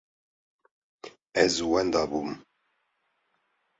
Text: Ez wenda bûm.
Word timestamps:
Ez 1.43 1.53
wenda 1.69 2.03
bûm. 2.11 2.29